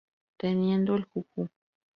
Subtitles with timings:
[0.37, 1.47] Teniendo el "juju".